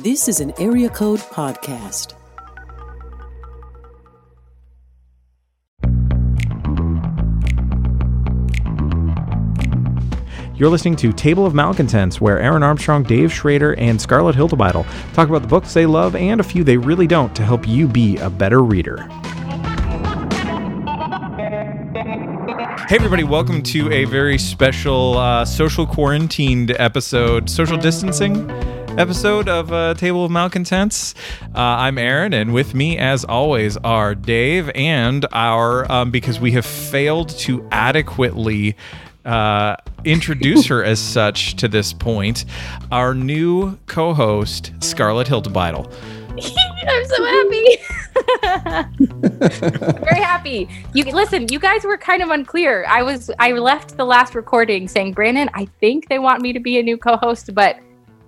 [0.00, 2.14] This is an Area Code Podcast.
[10.56, 14.84] You're listening to Table of Malcontents, where Aaron Armstrong, Dave Schrader, and Scarlett Hiltibidal
[15.14, 17.86] talk about the books they love and a few they really don't to help you
[17.86, 18.96] be a better reader.
[22.88, 28.50] Hey, everybody, welcome to a very special uh, social quarantined episode, social distancing
[28.98, 31.14] episode of uh, Table of Malcontents.
[31.54, 36.52] Uh, I'm Aaron, and with me, as always, are Dave and our, um, because we
[36.52, 38.76] have failed to adequately
[39.24, 42.44] uh, introduce her as such to this point,
[42.92, 45.92] our new co host, Scarlett Hiltibidal.
[46.86, 47.76] I'm so happy.
[50.04, 50.68] Very happy.
[50.92, 51.48] You listen.
[51.48, 52.84] You guys were kind of unclear.
[52.88, 53.30] I was.
[53.38, 56.82] I left the last recording saying, Brandon, I think they want me to be a
[56.82, 57.78] new co-host, but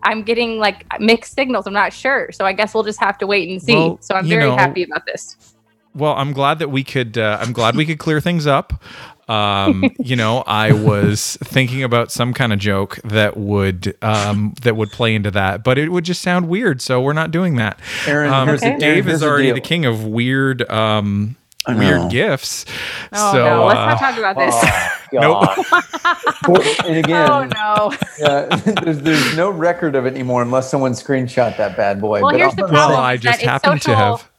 [0.06, 1.66] I'm getting like mixed signals.
[1.66, 2.30] I'm not sure.
[2.32, 3.74] So I guess we'll just have to wait and see.
[3.74, 5.36] Well, so I'm very know- happy about this.
[5.94, 7.16] Well, I'm glad that we could.
[7.16, 8.84] Uh, I'm glad we could clear things up.
[9.30, 14.76] Um, you know, I was thinking about some kind of joke that would um, that
[14.76, 16.82] would play into that, but it would just sound weird.
[16.82, 17.80] So we're not doing that.
[18.06, 18.76] Aaron, Um, Okay.
[18.78, 19.54] Dave Aaron, is already deal.
[19.54, 21.36] the king of weird, um,
[21.66, 21.78] I know.
[21.78, 22.64] weird gifts.
[23.12, 24.54] Oh so no, let's uh, not talk about this.
[25.14, 25.54] Oh,
[26.46, 26.86] God.
[26.86, 27.96] and again, oh no.
[28.18, 32.20] yeah, there's, there's no record of it anymore unless someone screenshot that bad boy.
[32.22, 33.00] Well, But here's I'll- the well, problem.
[33.00, 34.30] I just that it's happened to social- have.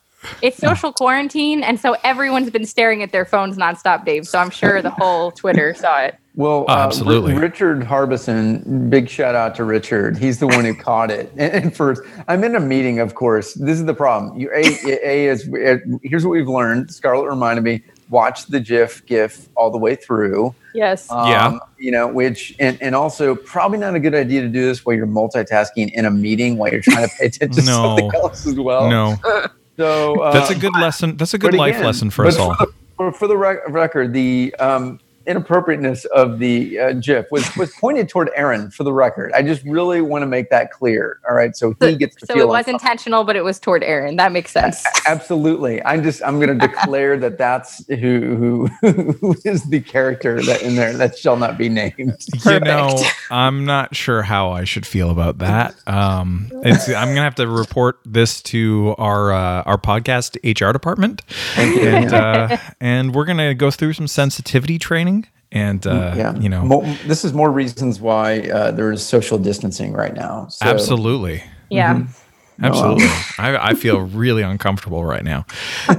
[0.42, 4.28] It's social quarantine, and so everyone's been staring at their phones nonstop, Dave.
[4.28, 6.16] So I'm sure the whole Twitter saw it.
[6.38, 7.34] Well, Oh, uh, absolutely.
[7.34, 10.18] Ri- Richard Harbison, big shout out to Richard.
[10.18, 11.32] He's the one who caught it.
[11.36, 13.54] And, and first, I'm in a meeting, of course.
[13.56, 14.40] This is the problem.
[14.40, 14.62] You, a,
[15.04, 16.92] a is uh, here's what we've learned.
[16.94, 20.54] Scarlett reminded me: watch the GIF GIF all the way through.
[20.76, 21.12] Yes.
[21.12, 21.58] Um, Yeah.
[21.80, 24.96] You know, which and, and also probably not a good idea to do this while
[24.96, 28.56] you're multitasking in a meeting while you're trying to pay attention to something else as
[28.60, 28.90] well.
[28.90, 29.16] no,
[29.78, 31.18] So uh, that's a good lesson.
[31.18, 32.54] That's a good life again- lesson for us all.
[32.56, 37.56] For the, for, for the rec- record, the um, inappropriateness of the uh, GIF was
[37.56, 38.72] was pointed toward Aaron.
[38.72, 41.20] For the record, I just really want to make that clear.
[41.30, 43.84] All right, so he gets to so feel it was intentional, but it was toward
[43.84, 44.16] Aaron.
[44.16, 44.84] That makes sense.
[45.06, 50.42] Absolutely, I'm just I'm going to declare that that's who who who is the character
[50.42, 51.96] that in there that shall not be named.
[52.48, 55.76] You know, I'm not sure how I should feel about that.
[55.86, 61.24] Um, it's, I'm gonna have to report this to our uh, our podcast HR department,
[61.58, 65.17] and uh, and we're gonna go through some sensitivity training.
[65.52, 69.38] And uh, yeah, you know, Mo- this is more reasons why uh, there is social
[69.38, 70.48] distancing right now.
[70.48, 71.96] So, absolutely, yeah.
[71.96, 72.66] Mm-hmm.
[72.66, 73.08] absolutely.
[73.38, 75.46] I, I feel really uncomfortable right now.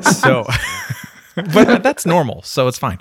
[0.02, 0.44] So.
[1.54, 2.98] but that's normal, so it's fine.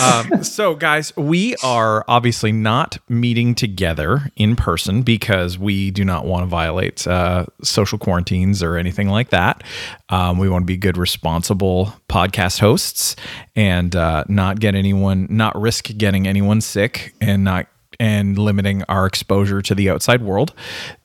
[0.00, 6.26] Um, so, guys, we are obviously not meeting together in person because we do not
[6.26, 9.62] want to violate uh, social quarantines or anything like that.
[10.08, 13.16] Um, we want to be good, responsible podcast hosts
[13.56, 17.66] and uh, not get anyone, not risk getting anyone sick, and not
[18.00, 20.52] and limiting our exposure to the outside world.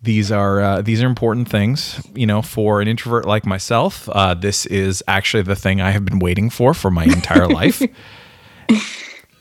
[0.01, 4.09] These are uh, these are important things, you know, for an introvert like myself.
[4.09, 7.81] Uh, this is actually the thing I have been waiting for for my entire life,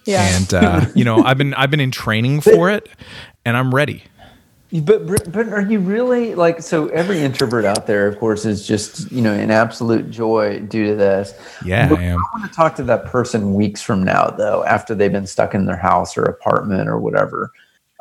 [0.04, 0.36] Yeah.
[0.36, 2.88] and uh, you know, I've been I've been in training for it,
[3.46, 4.02] and I'm ready.
[4.82, 6.88] But but are you really like so?
[6.88, 10.96] Every introvert out there, of course, is just you know in absolute joy due to
[10.96, 11.32] this.
[11.64, 12.18] Yeah, But I am.
[12.18, 15.54] I want to talk to that person weeks from now, though, after they've been stuck
[15.54, 17.52] in their house or apartment or whatever,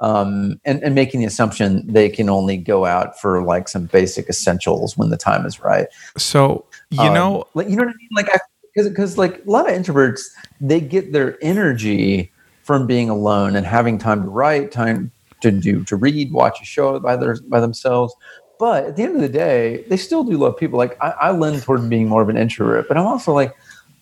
[0.02, 4.28] um, and and making the assumption they can only go out for like some basic
[4.28, 5.88] essentials when the time is right.
[6.18, 8.10] So you Um, know, like you know what I mean?
[8.16, 8.30] Like
[8.74, 10.22] because because like a lot of introverts,
[10.60, 12.32] they get their energy
[12.64, 15.12] from being alone and having time to write, time
[15.52, 18.14] to do to read, watch a show by their by themselves.
[18.60, 20.78] But at the end of the day, they still do love people.
[20.78, 23.56] Like I, I lean toward being more of an introvert, but I'm also like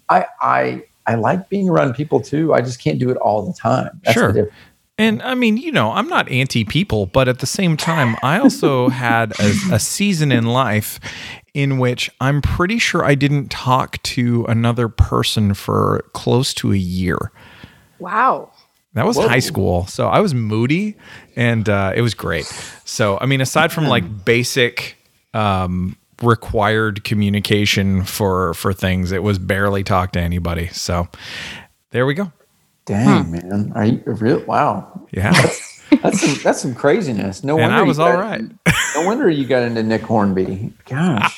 [0.10, 2.54] I I I like being around people too.
[2.54, 4.00] I just can't do it all the time.
[4.04, 4.32] That's Sure.
[4.32, 4.52] the.
[4.98, 8.38] And I mean, you know, I'm not anti people, but at the same time, I
[8.38, 11.00] also had a, a season in life
[11.54, 16.78] in which I'm pretty sure I didn't talk to another person for close to a
[16.78, 17.32] year.
[18.00, 18.52] Wow.
[18.94, 19.88] That was high school.
[19.88, 20.96] So I was moody
[21.36, 22.46] and uh, it was great.
[22.84, 24.98] So, I mean, aside from like basic
[25.34, 30.68] um, required communication for for things, it was barely talk to anybody.
[30.68, 31.08] So
[31.92, 32.32] there we go.
[32.86, 34.44] Dang man, are you real?
[34.46, 35.32] Wow, Yeah.
[36.02, 37.44] that's some, that's some craziness.
[37.44, 38.42] No And wonder I you was got- all right.
[38.96, 40.74] No wonder you got into Nick Hornby.
[40.86, 41.38] Gosh.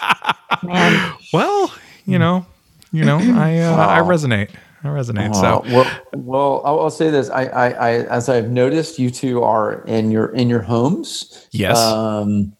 [0.63, 1.13] Man.
[1.33, 1.71] Well,
[2.07, 2.47] you know,
[2.91, 4.49] you know, I uh, I resonate.
[4.83, 5.29] I resonate.
[5.29, 7.29] Uh, So well, well, I'll, I'll say this.
[7.29, 11.47] I, I, I, as I've noticed, you two are in your in your homes.
[11.51, 12.53] yes, Um,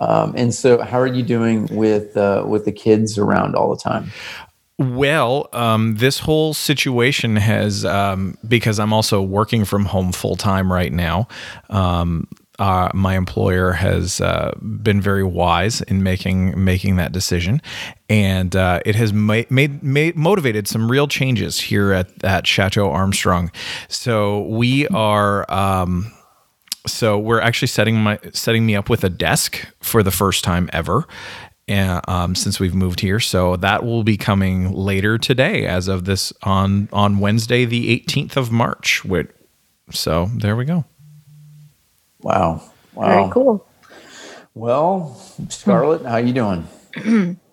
[0.00, 3.80] Um, and so, how are you doing with uh, with the kids around all the
[3.80, 4.10] time?
[4.78, 10.72] Well, um, this whole situation has um, because I'm also working from home full time
[10.72, 11.26] right now.
[11.68, 12.28] Um,
[12.58, 17.62] uh, my employer has uh, been very wise in making making that decision,
[18.08, 22.90] and uh, it has ma- made, made motivated some real changes here at at Chateau
[22.90, 23.50] Armstrong.
[23.88, 25.50] So we are.
[25.52, 26.12] Um,
[26.86, 30.70] so we're actually setting my setting me up with a desk for the first time
[30.72, 31.06] ever
[31.68, 33.20] and, um, since we've moved here.
[33.20, 38.36] So that will be coming later today, as of this on on Wednesday, the 18th
[38.36, 39.04] of March.
[39.04, 39.28] Which,
[39.90, 40.84] so there we go.
[42.20, 42.62] Wow,
[42.94, 43.66] wow, Very cool.
[44.54, 45.14] Well,
[45.48, 46.66] Scarlett, how you doing?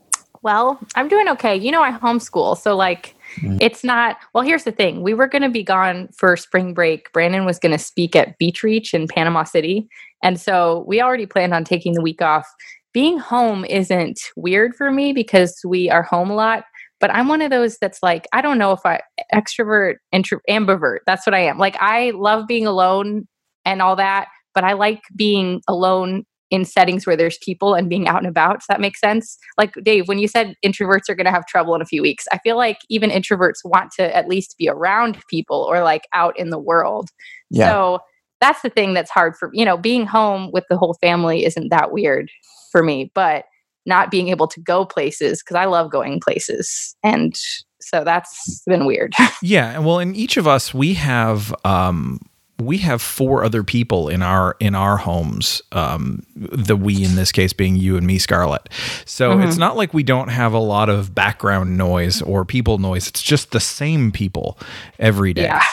[0.45, 1.55] Well, I'm doing okay.
[1.55, 2.55] You know, I homeschool.
[2.55, 3.57] So, like, mm-hmm.
[3.59, 5.01] it's not, well, here's the thing.
[5.01, 7.11] We were going to be gone for spring break.
[7.13, 9.89] Brandon was going to speak at Beach Reach in Panama City.
[10.21, 12.47] And so we already planned on taking the week off.
[12.93, 16.65] Being home isn't weird for me because we are home a lot.
[16.99, 19.01] But I'm one of those that's like, I don't know if I
[19.33, 20.99] extrovert, intro, ambivert.
[21.07, 21.57] That's what I am.
[21.57, 23.27] Like, I love being alone
[23.65, 28.07] and all that, but I like being alone in settings where there's people and being
[28.07, 28.59] out and about.
[28.59, 29.37] Does that make sense?
[29.57, 32.25] Like Dave, when you said introverts are going to have trouble in a few weeks,
[32.31, 36.37] I feel like even introverts want to at least be around people or like out
[36.39, 37.09] in the world.
[37.49, 37.69] Yeah.
[37.69, 37.99] So
[38.41, 41.69] that's the thing that's hard for, you know, being home with the whole family isn't
[41.69, 42.29] that weird
[42.71, 43.45] for me, but
[43.85, 46.95] not being able to go places because I love going places.
[47.03, 47.35] And
[47.81, 49.13] so that's been weird.
[49.41, 52.19] Yeah, And well, in each of us, we have um,
[52.57, 55.61] we have four other people in our in our homes.
[55.71, 58.69] Um, the we in this case being you and me, Scarlett.
[59.05, 63.07] So it's not like we don't have a lot of background noise or people noise.
[63.07, 64.57] It's just the same people
[64.99, 65.43] every day.
[65.43, 65.63] yeah.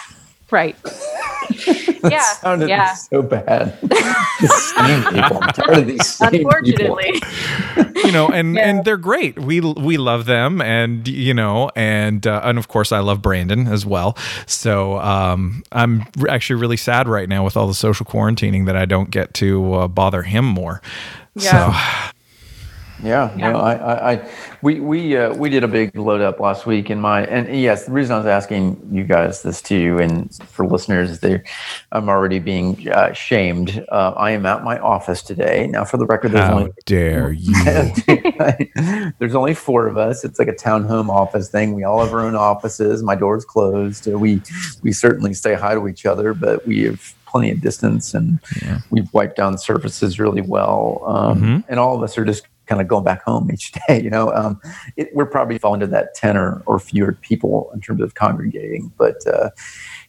[0.51, 0.77] Right.
[2.11, 2.95] That Yeah, sounded yeah.
[2.95, 3.79] so bad.
[3.83, 5.39] the same people.
[5.43, 6.51] I'm tired of these same people.
[6.53, 7.23] Unfortunately.
[8.05, 8.69] you know, and Yeah.
[8.69, 9.39] and they're great.
[9.39, 13.69] We we love them, and you know, and uh, and of course, I love Brandon
[13.69, 14.17] as well.
[14.47, 18.85] So um, I'm actually really sad right now with all the social quarantining that I
[18.85, 20.83] don't get to uh, bother him more.
[21.37, 21.73] Yeah.
[21.73, 22.13] So
[23.03, 23.51] Yeah, Yeah.
[23.53, 24.29] no, I, I, I
[24.63, 27.87] we we uh, we did a big load up last week in my and yes,
[27.87, 31.19] the reason I was asking you guys this too, and for listeners,
[31.91, 33.85] I'm already being uh, shamed.
[33.91, 35.67] Uh, I am at my office today.
[35.67, 37.55] Now, for the record, there's how only dare you?
[39.19, 40.25] there's only four of us.
[40.25, 41.75] It's like a townhome office thing.
[41.75, 43.03] We all have our own offices.
[43.03, 44.07] My door's closed.
[44.07, 44.41] We
[44.83, 48.81] we certainly say hi to each other, but we have plenty of distance and Yeah.
[48.91, 51.03] we've wiped down surfaces really well.
[51.07, 51.65] Um, Mhm.
[51.69, 54.01] And all of us are just kind of going back home each day.
[54.03, 54.61] You know, um,
[54.97, 58.93] it, we're probably falling into that ten or, or fewer people in terms of congregating,
[58.97, 59.27] but.
[59.27, 59.51] Uh,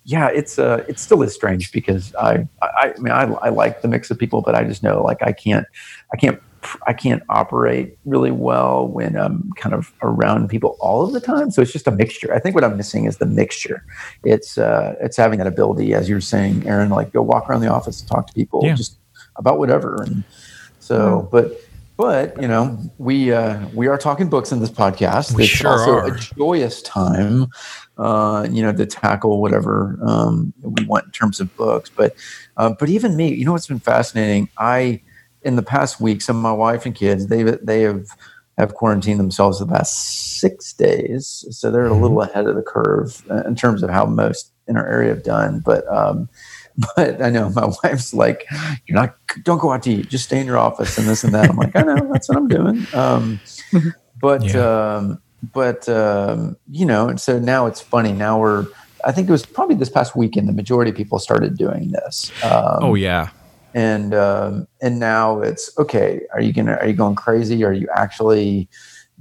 [0.06, 3.81] yeah, it's uh, it still is strange because I, I, I mean, I, I like
[3.81, 5.65] the mix of people, but I just know like I can't,
[6.13, 6.42] I can't,
[6.88, 11.51] I can't operate really well when I'm kind of around people all of the time.
[11.51, 12.33] So it's just a mixture.
[12.33, 13.86] I think what I'm missing is the mixture.
[14.25, 17.71] It's, uh, it's having that ability, as you're saying, Aaron, like go walk around the
[17.71, 18.75] office and talk to people Yeah.
[18.75, 18.98] just
[19.38, 20.04] about whatever.
[20.04, 20.25] And
[20.80, 21.62] so, but.
[21.95, 25.36] But you know, we uh, we are talking books in this podcast.
[25.36, 26.13] We it's sure also are.
[26.13, 27.48] a joyous time
[27.98, 31.90] uh, you know, to tackle whatever um, we want in terms of books.
[31.90, 32.16] But
[32.57, 34.50] uh, but even me, you know, what's been fascinating?
[34.57, 35.01] I
[35.44, 38.07] in the past week, some of my wife and kids they they have
[38.57, 43.24] have quarantined themselves the past six days, so they're a little ahead of the curve
[43.29, 45.60] uh, in terms of how most in our area have done.
[45.60, 46.29] But um,
[46.96, 48.46] but I know my wife's like,
[48.86, 51.34] you're not, don't go out to eat, just stay in your office and this and
[51.34, 51.50] that.
[51.50, 52.88] I'm like, I know, that's what I'm doing.
[52.94, 53.39] Um,
[54.20, 54.96] but, Yeah.
[54.96, 55.22] um,
[55.53, 58.13] but, um, you know, and so now it's funny.
[58.13, 58.65] Now we're,
[59.06, 62.32] I think it was probably this past weekend, the majority of people started doing this.
[62.44, 63.30] Um, oh yeah,
[63.74, 66.22] and um, and now it's okay.
[66.34, 67.63] Are you gonna are you going crazy?
[67.65, 68.70] Are you actually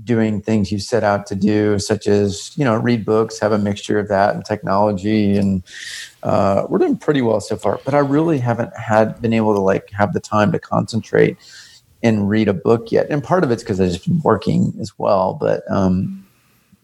[0.04, 3.58] doing things you set out to do, such as you know read books, have a
[3.58, 5.62] mixture of that and technology, and
[6.22, 7.80] uh, we're doing pretty well so far.
[7.84, 11.37] But I really haven't had been able to like have the time to concentrate
[12.02, 13.06] and read a book yet.
[13.11, 15.34] And part of it's because I've just been working as well.
[15.34, 16.26] But um,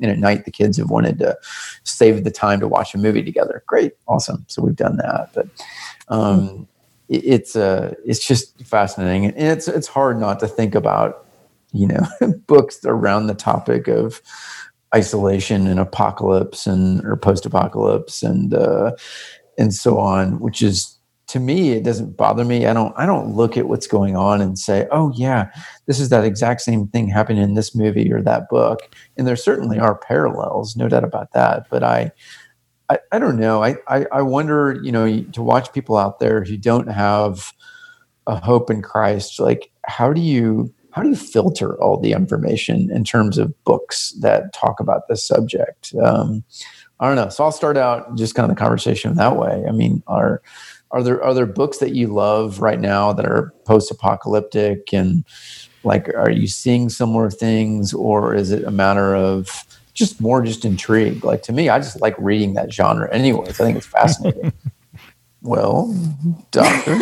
[0.01, 1.37] and at night the kids have wanted to
[1.85, 3.63] save the time to watch a movie together.
[3.67, 4.45] Great, awesome.
[4.49, 5.31] So we've done that.
[5.35, 5.49] But
[6.09, 6.69] um,
[7.09, 11.27] it's uh, it's just fascinating, and it's it's hard not to think about
[11.73, 12.07] you know
[12.47, 14.23] books around the topic of
[14.95, 18.93] isolation and apocalypse and or post-apocalypse and uh,
[19.59, 20.97] and so on, which is
[21.27, 22.67] to me it doesn't bother me.
[22.67, 25.51] I don't I don't look at what's going on and say, oh yeah,
[25.87, 28.81] this is that exact same thing happening in this movie or that book.
[29.17, 31.67] And there certainly are parallels, no doubt about that.
[31.71, 32.13] But I
[32.91, 33.63] I, I don't know.
[33.63, 37.53] I, I, I wonder, you know, to watch people out there who don't have
[38.27, 42.91] a hope in Christ, like how do you how do you filter all the information
[42.91, 45.95] in terms of books that talk about this subject?
[46.03, 46.43] Um,
[46.99, 47.29] I don't know.
[47.29, 49.65] So I'll start out just kind of the conversation that way.
[49.69, 50.43] I mean, are
[50.91, 55.25] are there are there books that you love right now that are post apocalyptic and
[55.85, 59.65] like are you seeing similar things or is it a matter of
[59.95, 61.23] just more just intrigue?
[61.23, 63.61] Like to me, I just like reading that genre anyways.
[63.61, 64.53] I think it's fascinating.
[65.41, 65.95] Well,
[66.51, 66.93] doctor.
[66.97, 66.99] you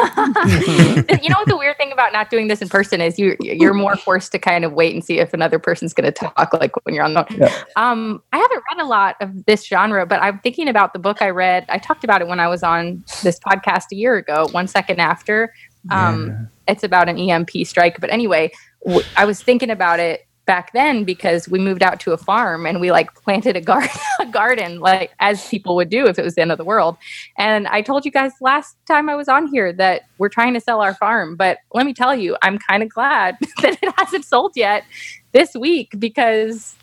[1.30, 3.96] know what the weird thing about not doing this in person is you you're more
[3.96, 6.94] forced to kind of wait and see if another person's going to talk like when
[6.94, 7.50] you're on the Yeah.
[7.76, 11.22] um I haven't read a lot of this genre but I'm thinking about the book
[11.22, 14.48] I read I talked about it when I was on this podcast a year ago
[14.52, 15.52] one second after
[15.90, 18.50] um it's about an EMP strike but anyway
[18.84, 22.66] w- I was thinking about it back then because we moved out to a farm
[22.66, 26.24] and we like planted a garden a garden like as people would do if it
[26.24, 26.96] was the end of the world
[27.38, 30.60] and I told you guys last time I was on here that we're trying to
[30.60, 31.36] sell our farm.
[31.36, 34.84] But let me tell you, I'm kind of glad that it hasn't sold yet
[35.32, 36.76] this week because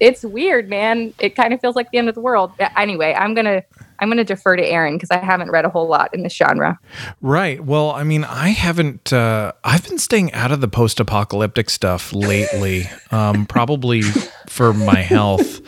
[0.00, 1.12] it's weird, man.
[1.18, 2.52] It kind of feels like the end of the world.
[2.76, 3.62] Anyway, I'm gonna
[4.00, 6.78] I'm gonna defer to Aaron because I haven't read a whole lot in this genre.
[7.20, 7.64] Right.
[7.64, 9.12] Well, I mean, I haven't.
[9.12, 14.02] Uh, I've been staying out of the post-apocalyptic stuff lately, um, probably
[14.48, 15.60] for my health.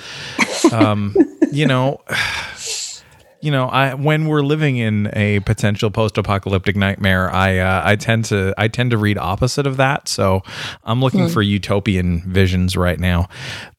[0.73, 1.17] Um,
[1.51, 2.01] you know,
[3.41, 8.27] you know, I when we're living in a potential post-apocalyptic nightmare, I uh, I tend
[8.27, 10.09] to I tend to read opposite of that.
[10.09, 10.43] So
[10.85, 13.29] I'm looking for utopian visions right now,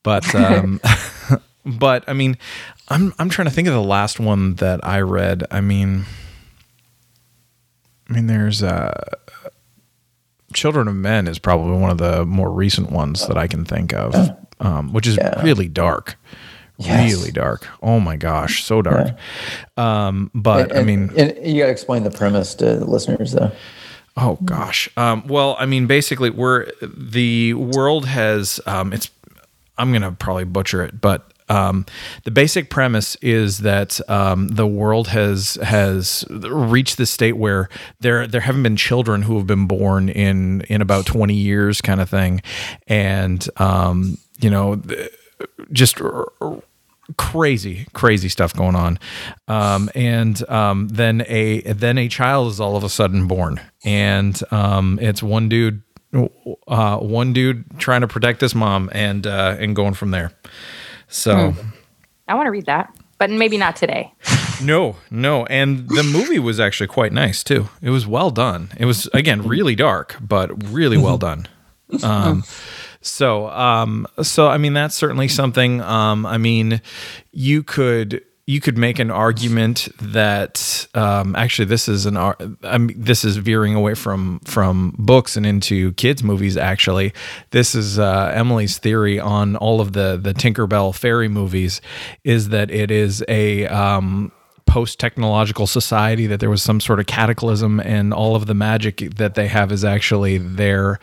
[0.04, 0.34] but.
[0.36, 0.82] Um,
[1.66, 2.38] But I mean,
[2.92, 5.46] I'm I'm trying to think of the last one that I read.
[5.50, 6.06] I mean,
[8.10, 8.94] I mean, there's uh,
[10.54, 13.94] Children of Men is probably one of the more recent ones that I can think
[13.94, 14.14] of,
[14.60, 15.42] um, which is Yeah.
[15.42, 16.18] really dark,
[16.78, 17.14] Yes.
[17.14, 17.66] really dark.
[17.82, 19.16] Oh my gosh, so dark.
[19.78, 23.32] Um, but And- I mean, and you got to explain the premise to the listeners,
[23.32, 23.52] though.
[24.18, 24.90] Oh gosh.
[24.98, 29.10] Um, well, I mean, basically, we're the world has um, it's.
[29.78, 31.86] I'm gonna probably butcher it, but um,
[32.24, 37.68] the basic premise is that um, the world has has reached the state where
[38.00, 42.00] there there haven't been children who have been born in in about 20 years, kind
[42.00, 42.42] of thing,
[42.88, 44.82] and um, you know,
[45.74, 46.00] just
[47.18, 48.98] crazy crazy stuff going on.
[49.50, 53.60] Um, and um, then a then a child is all of a sudden born.
[53.84, 55.82] And um, it's one dude
[56.68, 60.32] uh, one dude trying to protect his mom and uh, and going from there
[61.12, 61.54] so
[62.28, 64.14] I want to read that, but maybe not today.
[64.64, 67.70] no no and the movie was actually quite nice too.
[67.82, 68.70] It was well done.
[68.78, 71.48] It was again really dark but really well done.
[72.04, 72.46] Um,
[73.02, 75.82] so um, so i mean that's certainly something.
[75.82, 76.82] Um, i mean
[77.32, 82.78] you could you could make an argument that um, actually this is an ar- I
[82.96, 87.14] this is veering away from from books and into kids movies actually.
[87.52, 91.80] This is uh, Emily's theory on all of the the Tinkerbell fairy movies
[92.26, 94.34] is that it is a um,
[94.72, 99.00] post technological society that there was some sort of cataclysm and all of the magic
[99.18, 100.98] that they have is actually their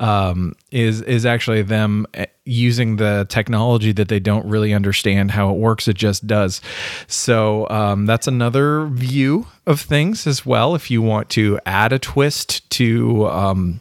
[0.00, 5.50] um, is is actually them eh, using the technology that they don't really understand how
[5.50, 6.60] it works it just does.
[7.06, 12.00] So um, that's another view of things as well if you want to add a
[12.00, 13.80] twist to um,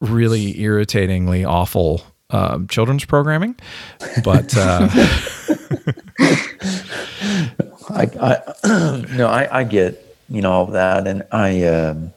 [0.00, 3.56] really irritatingly awful um, children's programming
[4.22, 4.88] but uh,
[7.94, 8.10] I,
[8.64, 12.12] I no, I, I get you know all of that, and I, um,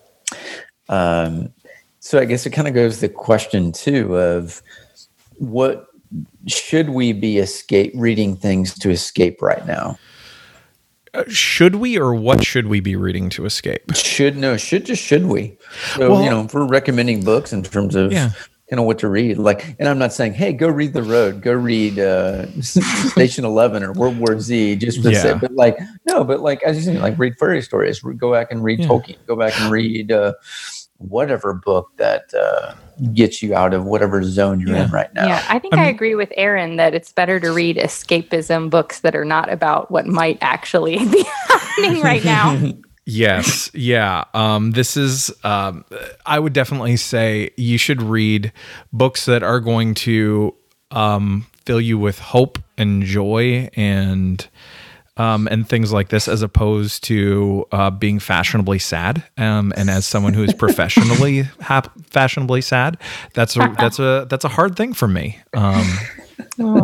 [0.90, 1.54] um,
[2.00, 4.62] so I guess it kind of goes the question too of
[5.38, 5.88] what
[6.48, 9.98] should we be escape reading things to escape right now?
[11.28, 15.26] should we or what should we be reading to escape Should no, should just should
[15.26, 15.58] we?
[15.96, 18.32] So Well- you know, if we're recommending books in terms of Yeah.
[18.70, 21.42] You know what to read, like, and I'm not saying, hey, go read The Road,
[21.42, 25.38] go read uh, Station Eleven or World War Z, just to say, Yeah.
[25.38, 28.64] but like, no, but like as you say, like read fairy stories, go back and
[28.64, 28.88] read Yeah.
[28.88, 30.34] Tolkien, go back and read uh,
[30.98, 32.74] whatever book that uh,
[33.14, 34.86] gets you out of whatever zone you're Yeah.
[34.86, 35.28] in right now.
[35.28, 39.16] Yeah, I think I, agree with Aaron that it's better to read escapism books that
[39.16, 42.60] are not about what might actually be happening right now.
[43.10, 44.26] Yes, yeah.
[44.34, 45.34] Um, this is.
[45.46, 45.86] Um,
[46.26, 48.52] I would definitely say you should read
[48.92, 50.54] books that are going to
[50.92, 54.46] um, fill you with hope and joy and
[55.16, 59.24] um, and things like this, as opposed to uh, being fashionably sad.
[59.38, 62.98] Um, and as someone who is professionally hap- fashionably sad,
[63.34, 65.40] that's a that's a that's a hard thing for me.
[65.54, 65.88] Um,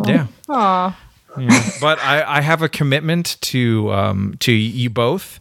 [0.05, 0.27] yeah.
[0.49, 0.99] Aw.
[1.37, 1.69] Yeah.
[1.81, 5.39] but I, I have a commitment to um, to you both,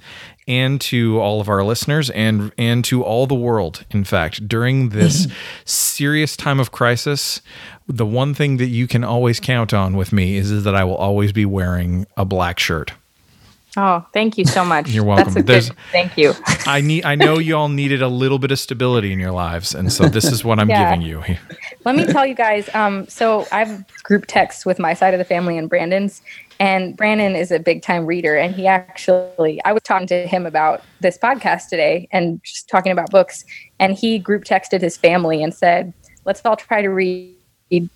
[0.49, 4.89] and to all of our listeners and and to all the world in fact during
[4.89, 5.29] this
[5.65, 7.41] serious time of crisis
[7.87, 10.85] the one thing that you can always count on with me is, is that I
[10.85, 12.93] will always be wearing a black shirt
[13.76, 14.91] Oh, thank you so much.
[14.91, 15.33] You're welcome.
[15.33, 16.35] That's a There's- good, thank you.
[16.67, 19.75] I need I know you all needed a little bit of stability in your lives
[19.75, 20.91] and so this is what I'm Yeah.
[20.91, 21.23] giving you
[21.85, 22.69] Let me tell you guys.
[22.75, 26.21] Um, so I have group texts with my side of the family and Brandon's,
[26.61, 30.45] and Brandon is a big time reader, and he actually I was talking to him
[30.47, 33.45] about this podcast today and just talking about books,
[33.81, 35.93] and he group texted his family and said,
[36.25, 37.35] "Let's all try to read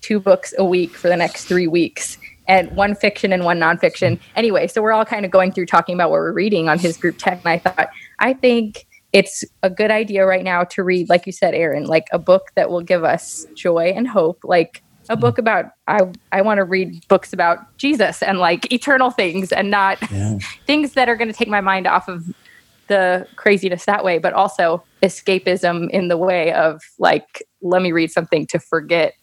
[0.01, 2.17] two books a week for the next three weeks."
[2.47, 4.19] And one fiction and one nonfiction.
[4.35, 6.95] Anyway, so we're all kind of going through talking about what we're reading on his
[6.95, 7.45] group text.
[7.45, 7.89] And I thought,
[8.19, 12.07] I think it's a good idea right now to read, like you said, Aaron, like
[12.11, 15.41] a book that will give us joy and hope, like a book mm-hmm.
[15.41, 16.01] about I
[16.31, 20.39] I want to read books about Jesus and like eternal things and not Yeah.
[20.65, 22.25] things that are going to take my mind off of
[22.87, 28.11] the craziness that way, but also escapism in the way of like let me read
[28.11, 29.13] something to forget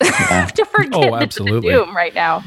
[0.00, 1.72] to forget Oh, the absolutely.
[1.72, 2.42] doom right now.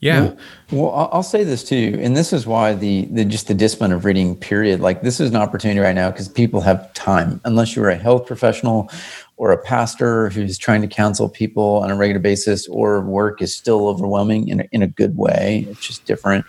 [0.00, 0.34] yeah
[0.72, 3.92] Well, I'll I'll say this too, and this is why the the just the discipline
[3.92, 4.36] of reading.
[4.36, 4.80] Period.
[4.80, 7.40] Like this is an opportunity right now because people have time.
[7.44, 8.90] Unless you're a health professional
[9.36, 13.54] or a pastor who's trying to counsel people on a regular basis, or work is
[13.54, 15.66] still overwhelming in a, in a good way.
[15.70, 16.44] It's just different.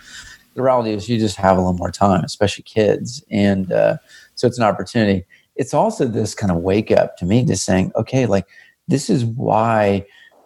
[0.54, 3.98] The reality is you just have a little more time, especially kids, and uh,
[4.34, 5.24] so it's an opportunity.
[5.54, 8.46] It's also this kind of wake up to me, just saying, okay, like
[8.88, 10.04] this is why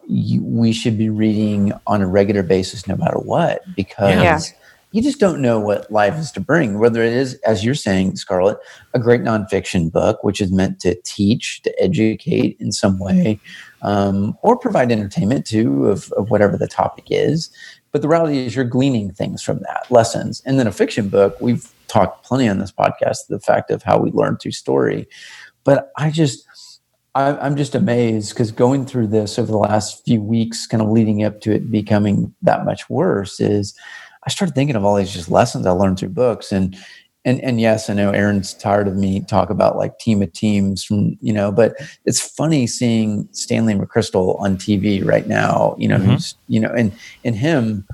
[0.09, 4.59] you, we should be reading on a regular basis no matter what because Yeah.
[4.93, 8.17] you just don't know what life is to bring whether it is as you're saying
[8.17, 8.59] scarlett
[8.93, 13.41] a great nonfiction book which is meant to teach to educate in some way
[13.85, 17.51] um, or provide entertainment too of, of whatever the topic is.
[17.93, 20.43] But the reality is you're gleaning things from that lessons.
[20.45, 23.99] And then a fiction book we've talked plenty on this podcast the fact of how
[23.99, 25.07] we learn through story.
[25.63, 26.47] But i just
[27.15, 31.23] I'm just amazed because going through this over the last few weeks, kind of leading
[31.23, 33.75] up to it becoming that much worse, is
[34.27, 36.51] I started thinking of all these just lessons I learned through books.
[36.51, 36.77] And
[37.25, 40.83] and and yes, I know Aaron's tired of me talk about like team of teams
[40.85, 45.77] from you know, but it's funny seeing Stanley McChrystal on TV right now.
[45.79, 46.05] You know, Mhm.
[46.05, 46.93] who's you know, and
[47.25, 47.87] and him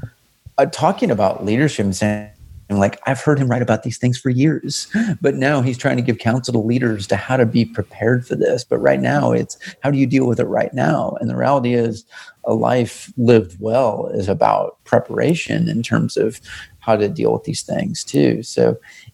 [0.58, 2.30] uh, talking about leadership and saying.
[2.78, 4.88] Like I've heard him write about these things for years,
[5.20, 8.36] but now he's trying to give counsel to leaders to how to be prepared for
[8.36, 8.64] this.
[8.64, 11.16] But right now, it's how do you deal with it right now?
[11.20, 12.04] And the reality is,
[12.44, 16.40] a life lived well is about preparation in terms of
[16.78, 18.42] how to deal with these things too.
[18.42, 18.70] So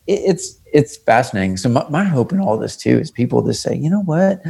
[0.07, 1.57] it, it's it's fascinating.
[1.57, 4.43] So my, my hope in all this too is people to say, you know what,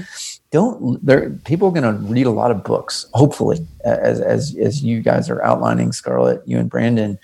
[0.51, 3.07] don't there people are going to read a lot of books.
[3.15, 7.19] Hopefully, as as as you guys are outlining, Scarlett, you and Brandon.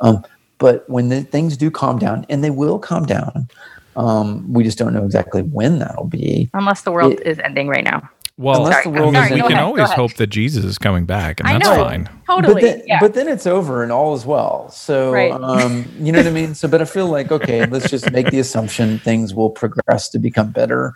[0.00, 0.24] Um,
[0.60, 3.48] but when the things do calm down, and they will calm down,
[3.96, 6.48] um, we just don't know exactly when that'll be.
[6.54, 8.08] Unless the world It- is ending right now.
[8.38, 11.04] well Unless I the world is we can ahead, always hope that Jesus is coming
[11.04, 11.84] back and I that's know.
[11.84, 12.54] fine Totally.
[12.54, 13.00] But then, yeah.
[13.00, 14.70] but then it's over and all is well.
[14.70, 15.32] So, Right.
[15.32, 16.54] um, you know what I mean?
[16.54, 20.18] So, but I feel like, okay, let's just make the assumption things will progress to
[20.20, 20.94] become better.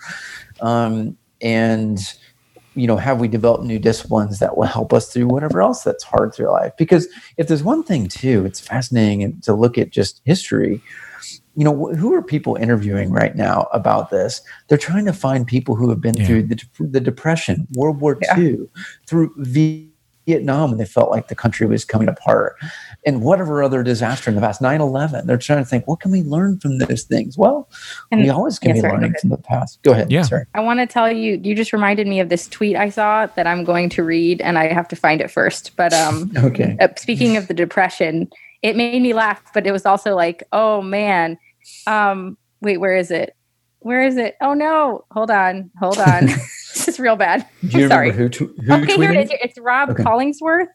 [0.61, 1.99] Um, and,
[2.75, 6.05] you know, have we developed new disciplines that will help us through whatever else that's
[6.05, 6.73] hard through life?
[6.77, 7.07] Because
[7.37, 10.81] if there's one thing, too, it's fascinating to look at just history.
[11.57, 14.41] You know, who are people interviewing right now about this?
[14.69, 16.27] They're trying to find people who have been Yeah.
[16.27, 18.39] through the, the Depression, World War Yeah.
[18.39, 18.59] II,
[19.07, 19.33] through
[20.27, 22.57] Vietnam and they felt like the country was coming apart,
[23.05, 25.27] and whatever other disaster in the past, 9 11.
[25.27, 27.37] They're trying to think, what can we learn from those things?
[27.37, 27.69] Well,
[28.11, 29.83] And- we always can yeah, be sorry, learning from the past.
[29.83, 30.11] Go ahead.
[30.11, 30.23] Yeah.
[30.23, 30.45] Sorry.
[30.55, 33.47] I want to tell you, you just reminded me of this tweet I saw that
[33.47, 35.77] I'm going to read, and I have to find it first.
[35.77, 36.77] But um, Okay.
[36.81, 38.29] uh, speaking of the depression,
[38.63, 41.39] it made me laugh, but it was also like, oh man,
[41.87, 43.37] um, wait, where is it?
[43.81, 44.37] Where is it?
[44.41, 46.29] Oh no, hold on, hold on.
[46.87, 47.47] this is real bad.
[47.69, 48.13] Do you I'm sorry.
[48.13, 49.31] who, tw- who okay, here it is.
[49.43, 50.03] It's Rob Okay.
[50.03, 50.67] Collingsworth.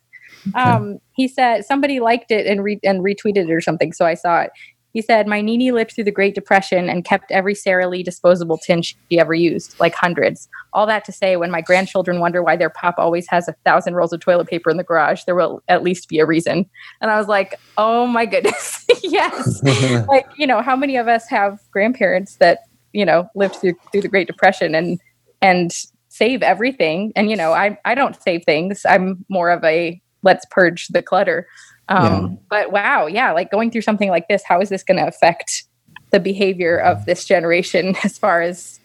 [0.56, 4.14] Um, he said somebody liked it and re- and retweeted it or something, so I
[4.14, 4.52] saw it.
[4.94, 8.58] He said, "My Nini lived through the Great Depression and kept every Sara Lee disposable
[8.58, 10.48] tin she ever used, like hundreds.
[10.74, 13.96] All that to say, when my grandchildren wonder why their pop always has a thousand
[13.96, 16.66] rolls of toilet paper in the garage, there will at least be a reason."
[17.02, 19.62] And I was like, "Oh my goodness, yes!"
[20.08, 22.60] like you know, how many of us have grandparents that
[22.94, 25.00] you know lived through through the Great Depression and
[25.41, 25.71] and
[26.10, 27.12] save everything?
[27.15, 28.86] And you know, I I don't save things.
[28.86, 31.47] I'm more of a let's purge the clutter.
[31.88, 35.08] Um, But wow, yeah, like going through something like this, how is this going to
[35.08, 35.63] affect
[36.12, 38.80] the behavior of this generation as far as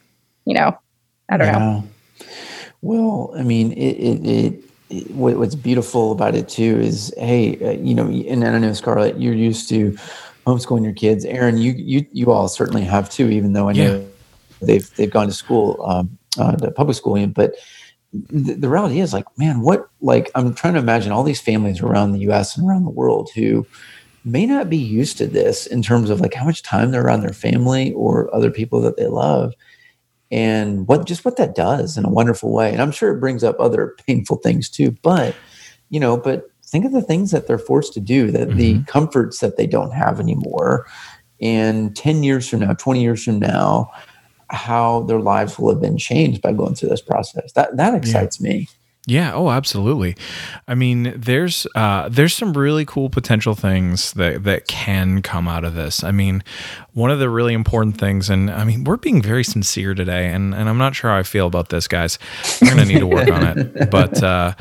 [0.44, 0.78] you know?
[1.28, 1.84] I don't know.
[2.82, 7.70] Well, I mean, it, it, it, it what's beautiful about it too is, hey, uh,
[7.72, 9.96] you know, and I don't know, Scarlett, you're used to
[10.46, 11.24] homeschooling your kids.
[11.24, 14.66] Aaron, you you you all certainly have too, even though I know Yeah.
[14.66, 17.30] they've they've gone to school, um, uh, to public schooling.
[17.30, 17.54] But
[18.12, 19.88] the, the reality is, like, man, what?
[20.00, 22.56] Like, I'm trying to imagine all these families around the U.S.
[22.56, 23.66] and around the world who
[24.24, 27.20] may not be used to this in terms of like how much time they're around
[27.20, 29.52] their family or other people that they love
[30.30, 33.44] and what just what that does in a wonderful way and i'm sure it brings
[33.44, 35.36] up other painful things too but
[35.90, 39.38] you know but think of the things that they're forced to do that the comforts
[39.40, 40.86] that they don't have anymore
[41.40, 43.90] and 10 years from now 20 years from now
[44.50, 48.40] how their lives will have been changed by going through this process that that excites
[48.40, 48.68] me
[49.06, 49.34] Yeah.
[49.34, 50.16] Oh, absolutely.
[50.66, 55.64] I mean, there's uh, there's some really cool potential things that that can come out
[55.64, 56.02] of this.
[56.02, 56.42] I mean,
[56.94, 60.54] one of the really important things, and I mean, we're being very sincere today, and
[60.54, 62.18] and I'm not sure how I feel about this, guys.
[62.62, 63.90] We're gonna need to work on it.
[63.90, 64.54] But uh,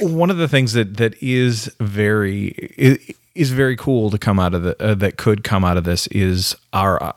[0.00, 2.48] one of the things that that is very
[2.78, 5.84] is, is very cool to come out of the uh, that could come out of
[5.84, 7.12] this is our uh,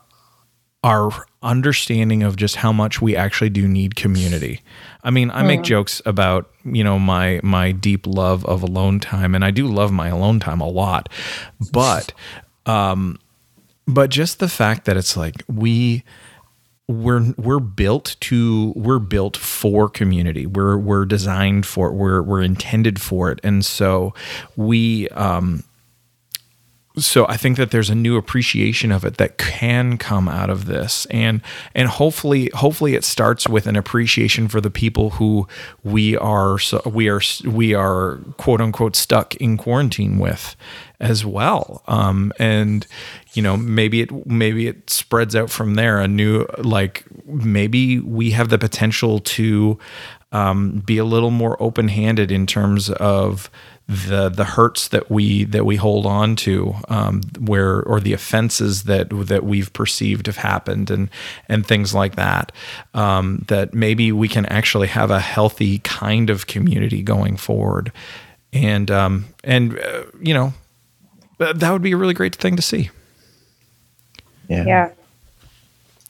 [0.83, 4.61] our understanding of just how much we actually do need community.
[5.03, 9.35] I mean, I make jokes about, you know, my my deep love of alone time
[9.35, 11.09] and I do love my alone time a lot.
[11.71, 12.13] But
[12.65, 13.19] um
[13.87, 16.03] but just the fact that it's like we
[16.87, 20.45] we're we're built to we're built for community.
[20.45, 21.93] We're we're designed for it.
[21.93, 23.39] We're we're intended for it.
[23.43, 24.13] And so
[24.55, 25.63] we um
[26.99, 30.65] so I think that there's a new appreciation of it that can come out of
[30.65, 31.41] this, and
[31.73, 35.47] and hopefully hopefully it starts with an appreciation for the people who
[35.83, 40.55] we are so we are we are quote unquote stuck in quarantine with
[40.99, 41.83] as well.
[41.87, 42.85] Um, and
[43.33, 45.99] you know maybe it maybe it spreads out from there.
[45.99, 49.79] A new like maybe we have the potential to
[50.31, 53.49] um, be a little more open handed in terms of
[53.91, 58.83] the the hurts that we that we hold on to um, where or the offenses
[58.83, 61.09] that that we've perceived have happened and
[61.49, 62.51] and things like that
[62.93, 67.91] um, that maybe we can actually have a healthy kind of community going forward
[68.53, 70.53] and um, and uh, you know
[71.39, 72.91] that would be a really great thing to see
[74.47, 74.65] Yeah.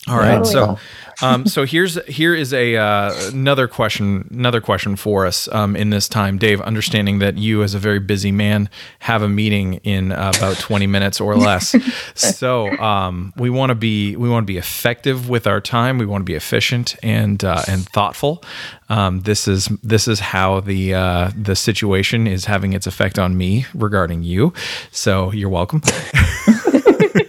[0.07, 0.51] all right Totally.
[0.51, 0.79] so
[1.21, 5.89] um, so here's here is a uh, another question another question for us um, in
[5.89, 6.37] this time.
[6.37, 10.57] Dave understanding that you as a very busy man have a meeting in uh, about
[10.57, 11.75] 20 minutes or less.
[12.15, 15.97] So um, we want to be we want to be effective with our time.
[15.97, 18.43] We want to be efficient and uh, and thoughtful.
[18.89, 23.37] Um, this is this is how the uh, the situation is having its effect on
[23.37, 24.53] me regarding you.
[24.91, 25.81] So you're welcome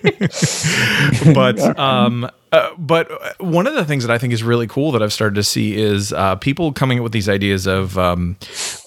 [1.35, 5.03] but um uh, but one of the things that I think is really cool that
[5.03, 8.37] I've started to see is uh, people coming up with these ideas of um,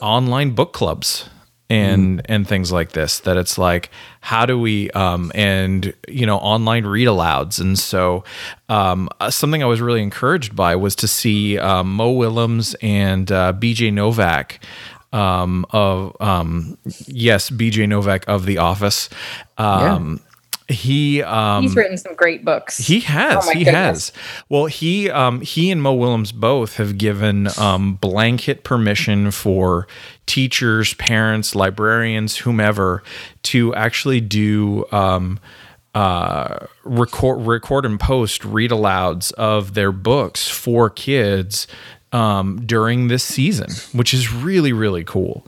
[0.02, 1.30] online book clubs
[1.70, 3.20] and and things like this.
[3.22, 3.90] That it's like,
[4.22, 7.60] how do we um, and you know online read alouds.
[7.60, 8.24] And so
[8.70, 13.32] um, uh, something I was really encouraged by was to see um, Mo Willems and
[13.32, 13.92] uh, B.J.
[13.92, 14.60] Novak
[15.14, 17.88] um, of um, yes, B.J.
[17.88, 19.10] Novak of The Office.
[19.58, 20.20] Um,
[20.74, 22.78] He um, He's written some great books.
[22.78, 23.48] he has.
[23.48, 24.10] Oh he goodness.
[24.10, 24.12] has.
[24.50, 29.88] Well, he um, he and Mo Willems both have given um, blanket permission for
[30.26, 33.04] teachers, parents, librarians, whomever,
[33.44, 35.40] to actually do um,
[35.96, 41.68] uh, record record and post read alouds of their books for kids.
[42.12, 45.48] Um, during this season, which is really really cool.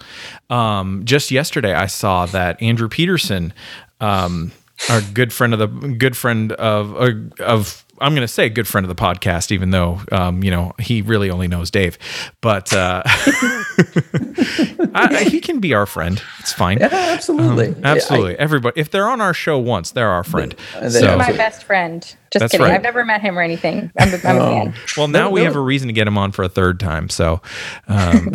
[0.49, 3.53] Um, just yesterday, I saw that Andrew Peterson,
[4.01, 4.51] um,
[4.89, 8.67] our good friend of the good friend of uh, of I'm going to say good
[8.67, 11.97] friend of the podcast, even though um, you know he really only knows Dave,
[12.41, 16.21] but uh, I, I- he can be our friend.
[16.39, 16.79] It's fine.
[16.79, 17.69] Yeah, absolutely.
[17.69, 18.37] Um, absolutely.
[18.37, 20.55] Everybody, if they're on our show once, they're our friend.
[20.81, 22.15] they So, my best friend.
[22.35, 22.67] Just That's kidding.
[22.67, 22.75] right.
[22.75, 23.89] I've never met him or anything.
[23.97, 24.49] I'm, a- I'm a Oh.
[24.51, 24.73] fan.
[24.97, 27.07] well, now we have a reason to get him on for a third time.
[27.07, 27.41] So,
[27.87, 28.25] um,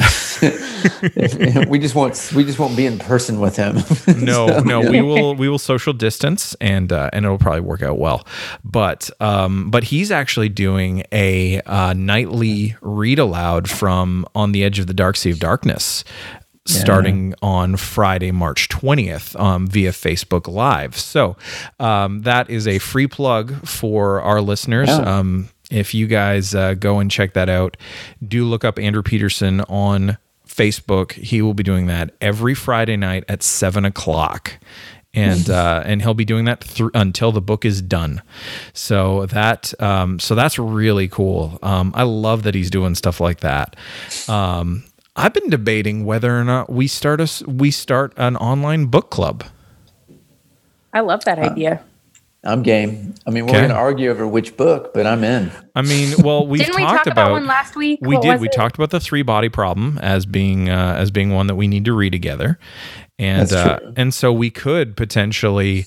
[1.68, 3.76] we just won't we just won't be in person with him.
[4.24, 7.98] no, no, we will we will social distance and uh, and it'll probably work out
[7.98, 8.26] well.
[8.64, 14.78] But um, but he's actually doing a uh, nightly read aloud from On the Edge
[14.78, 16.04] of the Dark Sea of Darkness.
[16.70, 20.96] Starting on Friday, March 20th um, via Facebook Live.
[20.96, 21.36] So,
[21.78, 24.88] um, that is a free plug for our listeners.
[24.88, 25.18] Yeah.
[25.18, 27.76] Um, if you guys uh, go and check that out,
[28.26, 31.12] do look up Andrew Peterson on Facebook.
[31.12, 34.58] He will be doing that every Friday night at seven o'clock.
[35.12, 38.22] And uh, and he'll be doing that thr until the book is done,
[38.74, 41.58] so that um, so that's really cool.
[41.64, 43.74] Um, I love that he's doing stuff like that.
[44.28, 44.84] Um,
[45.20, 49.44] I've been debating whether or not we start us we start an online book club.
[50.92, 51.84] I love that Uh, idea.
[52.44, 53.14] I'm game.
[53.26, 53.60] I mean, we're Okay.
[53.60, 55.52] going to argue over which book, but I'm in.
[55.74, 58.00] I mean, well, we've Didn't we talked talk about, about one last week?
[58.00, 58.40] we What did.
[58.40, 58.52] We it?
[58.52, 61.84] talked about the three body problem as being uh, as being one that we need
[61.86, 62.58] to read together,
[63.18, 65.86] and That's uh, and so we could potentially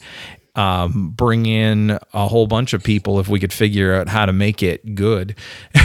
[0.56, 4.34] um, bring in a whole bunch of people if we could figure out how to
[4.34, 5.36] make it good.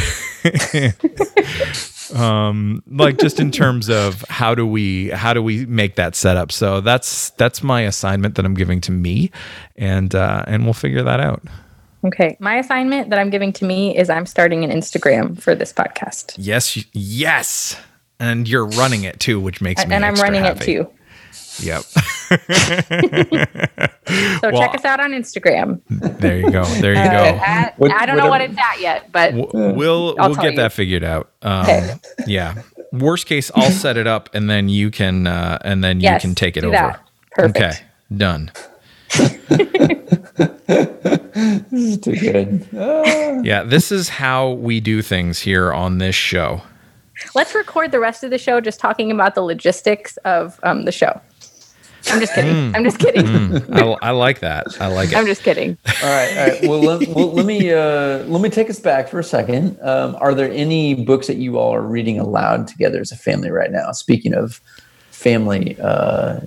[2.14, 6.50] um like just in terms of how do we how do we make that setup
[6.50, 9.30] so that's that's my assignment that i'm giving to me
[9.76, 11.42] and uh and we'll figure that out
[12.04, 12.36] Okay.
[12.38, 16.36] My assignment that I'm giving to me is I'm starting an Instagram for this podcast.
[16.38, 17.76] yes yes
[18.20, 20.88] and you're running it too which makes me and I'm running it too.
[21.60, 21.82] Yep
[24.40, 25.80] So Well- check us out on Instagram.
[25.88, 28.80] there you go there you Uh, go at- What- I don't know what it's at
[28.80, 30.56] yet, but W- we'll I'll we'll tell get you.
[30.58, 31.94] that figured out um Okay.
[32.26, 32.54] yeah
[32.92, 36.28] worst case i'll set it up and then you can uh and then yes, you
[36.30, 37.00] can take it do over That.
[37.32, 37.56] Perfect.
[37.58, 37.72] okay
[38.16, 38.50] done
[41.70, 42.66] This is too good.
[42.76, 43.40] Ah.
[43.42, 46.62] Yeah, this is how we do things here on this show.
[47.34, 50.92] Let's record the rest of the show just talking about the logistics of um, the
[50.92, 51.20] show.
[52.10, 52.74] I'm just kidding.
[52.74, 53.26] I'm just kidding.
[53.72, 54.66] I, I like that.
[54.80, 55.16] I like it.
[55.16, 55.76] I'm just kidding.
[55.86, 56.64] All right, all right.
[56.64, 59.78] Well, let, well, let me uh, let me take us back for a second.
[59.82, 63.50] Um, are there any books that you all are reading aloud together as a family
[63.50, 63.92] right now?
[63.92, 64.60] Speaking of
[65.10, 66.40] family uh,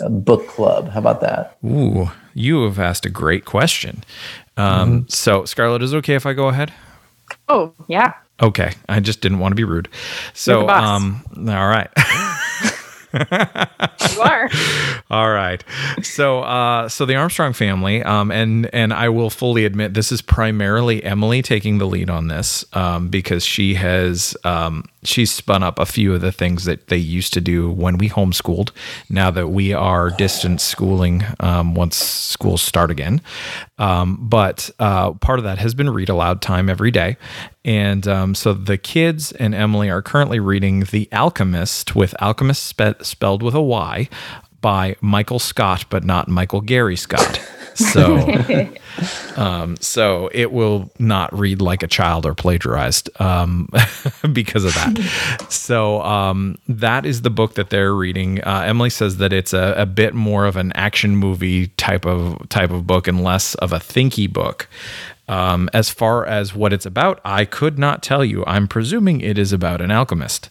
[0.00, 1.56] uh, book club, how about that?
[1.64, 4.02] Ooh, you have asked a great question.
[4.56, 6.72] Um, So, Scarlett, is it okay if I go ahead?
[7.48, 8.14] Oh, yeah.
[8.42, 9.88] Okay, I just didn't want to be rude.
[10.32, 11.88] So, um, all right.
[13.12, 14.48] You are.
[15.10, 15.62] All right.
[16.02, 20.22] So, uh, so the Armstrong family, um, and and I will fully admit this is
[20.22, 25.78] primarily Emily taking the lead on this, um, because she has um, she's spun up
[25.78, 28.70] a few of the things that they used to do when we homeschooled.
[29.08, 33.20] Now that we are distance schooling, um, once schools start again,
[33.78, 37.16] um, but uh, part of that has been read aloud time every day.
[37.64, 43.02] And um, so the kids and Emily are currently reading The Alchemyst with Alchemist spe-
[43.02, 44.08] spelled with a Y
[44.60, 47.40] by Michael Scott, but not Michael Gary Scott.
[47.80, 48.70] So,
[49.36, 53.68] um, so it will not read like a child or plagiarized um,
[54.32, 55.46] because of that.
[55.48, 58.42] So um, that is the book that they're reading.
[58.42, 62.48] Uh, Emily says that it's a, a bit more of an action movie type of
[62.50, 64.68] type of book and less of a thinky book.
[65.26, 68.44] Um, as far as what it's about, I could not tell you.
[68.46, 70.50] I'm presuming it is about an alchemist.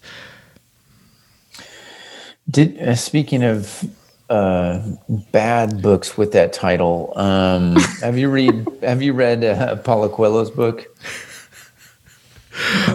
[2.50, 3.84] Did uh, speaking of
[4.30, 4.82] uh,
[5.32, 10.52] bad books with that title, um, have you read have you read uh, Paulo Coelho's
[10.52, 10.86] book?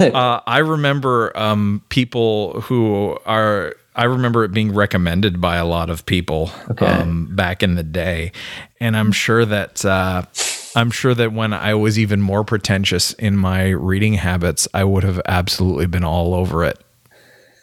[0.01, 3.75] Uh, I remember um, people who are.
[3.97, 6.85] I remember it being recommended by a lot of people Okay.
[6.85, 8.33] um, back in the day,
[8.81, 10.25] and I'm sure that uh,
[10.75, 15.05] I'm sure that when I was even more pretentious in my reading habits, I would
[15.05, 16.84] have absolutely been all over it.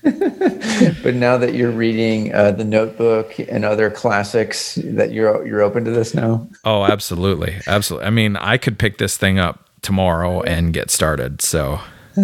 [0.04, 5.86] But now that you're reading uh, the Notebook and other classics, that you're you're open
[5.86, 6.48] to this now.
[6.66, 8.08] Oh, absolutely, absolutely.
[8.08, 11.42] I mean, I could pick this thing up tomorrow and get started.
[11.42, 11.80] So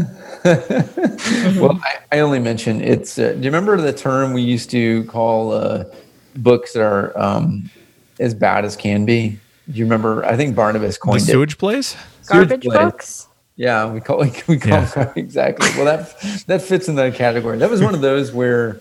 [0.44, 3.18] Well, I, I only mention it's.
[3.18, 5.86] Uh, do you remember the term we used to call uh,
[6.36, 7.70] books that are um,
[8.20, 9.40] as bad as can be?
[9.70, 10.26] Do you remember?
[10.26, 11.26] I think Barnabas the coined it.
[11.26, 11.96] sewage plays.
[12.28, 12.78] Garbage blade.
[12.80, 13.27] books.
[13.58, 15.14] Yeah, we call we call Yeah.
[15.16, 15.68] exactly.
[15.76, 17.58] Well, that that fits in that category.
[17.58, 18.80] That was one of those where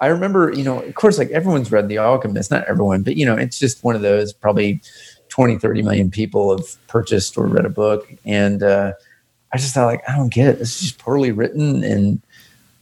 [0.00, 3.24] I remember, you know, of course, like everyone's read The Alchemist, not everyone, but you
[3.26, 4.32] know, it's just one of those.
[4.32, 4.80] Probably
[5.28, 8.92] 20, 30 million people have purchased or read a book, and uh,
[9.52, 10.58] I just thought, like, I don't get it.
[10.58, 12.20] This is just poorly written, and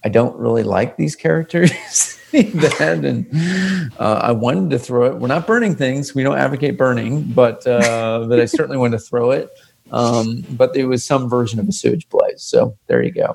[0.03, 1.71] I don't really like these characters.
[2.33, 5.17] that and uh, I wanted to throw it.
[5.17, 6.15] We're not burning things.
[6.15, 9.51] We don't advocate burning, but uh, but I certainly wanted to throw it.
[9.91, 12.43] Um, but there was some version of a sewage blaze.
[12.43, 13.35] So there you go.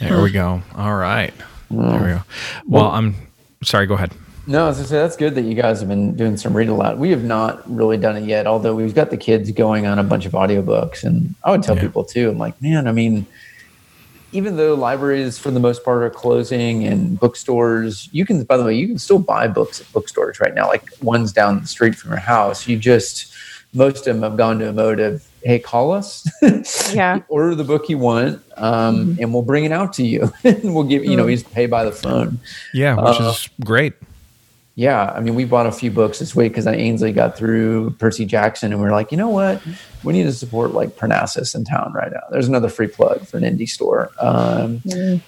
[0.00, 0.62] There we go.
[0.76, 1.34] All right.
[1.70, 2.22] There we go.
[2.66, 3.14] Well, I'm
[3.62, 3.86] sorry.
[3.86, 4.12] Go ahead.
[4.46, 6.98] No, as I say, that's good that you guys have been doing some read aloud.
[6.98, 10.02] We have not really done it yet, although we've got the kids going on a
[10.02, 11.04] bunch of audiobooks.
[11.04, 11.82] And I would tell Yeah.
[11.82, 13.26] people too, I'm like, man, I mean,
[14.32, 18.64] even though libraries for the most part are closing and bookstores, you can, by the
[18.64, 21.94] way, you can still buy books at bookstores right now, like ones down the street
[21.94, 22.66] from your house.
[22.66, 23.30] You just,
[23.74, 26.28] most of them have gone to a mode of, hey, call us.
[26.94, 27.20] Yeah.
[27.28, 30.30] Order the book you want, um, and we'll bring it out to you.
[30.44, 32.38] and we'll give, you know, he's just pay by the phone.
[32.74, 33.94] Yeah, which Uh, is great.
[34.74, 37.90] Yeah, I mean, we bought a few books this week because I Ainsley got through
[37.98, 39.60] Percy Jackson, and we are like, you know what?
[40.04, 42.22] We need to support like Parnassus in town right now.
[42.30, 44.10] There's another free plug for an indie store.
[44.20, 44.82] Um,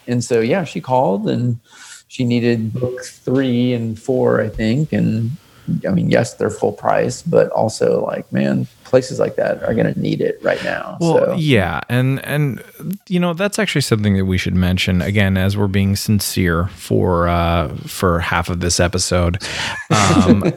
[0.06, 1.59] And so, yeah, she called and
[2.09, 5.33] she needed book three and four, I think, and
[5.87, 9.92] I mean, yes, they're full price, but also like, man, places like that are going
[9.92, 10.98] to need it right now.
[11.00, 11.35] Well, so.
[11.35, 12.62] yeah, and and
[13.09, 17.29] you know that's actually something that we should mention again as we're being sincere for
[17.29, 19.42] uh, for half of this episode.
[19.90, 20.40] Um,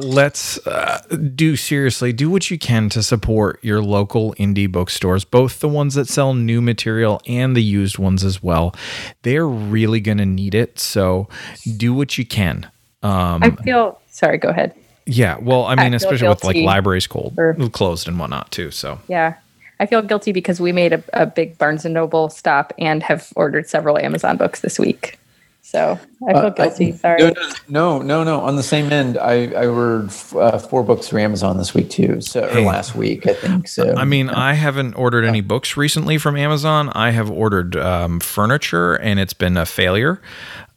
[0.00, 1.02] let's uh,
[1.34, 5.94] do seriously do what you can to support your local indie bookstores, both the ones
[5.94, 8.74] that sell new material and the used ones as well.
[9.22, 11.28] They're really going to need it, so
[11.76, 12.70] do what you can.
[13.02, 14.38] Um, I feel sorry.
[14.38, 14.74] Go ahead.
[15.06, 18.70] Yeah, well, I mean, feel especially with like libraries cold, for- closed and whatnot too.
[18.70, 19.34] So Yeah.
[19.78, 23.30] I feel guilty because we made a, a big Barnes and Noble stop and have
[23.36, 25.18] ordered several Amazon books this week.
[25.60, 26.92] So I feel Uh, I- guilty.
[26.92, 27.22] Sorry.
[27.22, 27.32] No,
[27.68, 28.40] no, no, no.
[28.40, 32.20] On the same end, I, I ordered uh, four books through Amazon this week too.
[32.22, 33.68] So or last week, I think.
[33.68, 36.88] So I mean, I haven't ordered any books recently from Amazon.
[36.94, 40.20] I have ordered um, furniture, and it's been a failure.